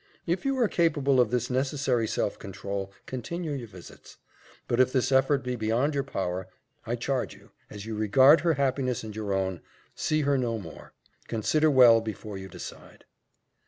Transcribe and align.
If 0.25 0.45
you 0.45 0.57
are 0.57 0.67
capable 0.67 1.19
of 1.19 1.29
this 1.29 1.51
necessary 1.51 2.07
self 2.07 2.39
control, 2.39 2.91
continue 3.05 3.51
your 3.51 3.67
visits; 3.67 4.17
but 4.67 4.79
if 4.79 4.91
this 4.91 5.11
effort 5.11 5.43
be 5.43 5.55
beyond 5.55 5.93
your 5.93 6.03
power, 6.03 6.47
I 6.87 6.95
charge 6.95 7.35
you, 7.35 7.51
as 7.69 7.85
you 7.85 7.95
regard 7.95 8.39
her 8.41 8.55
happiness 8.55 9.03
and 9.03 9.15
your 9.15 9.31
own, 9.31 9.61
see 9.93 10.21
her 10.21 10.39
no 10.39 10.57
more. 10.57 10.93
Consider 11.27 11.69
well, 11.69 12.01
before 12.01 12.39
you 12.39 12.47
decide." 12.49 13.05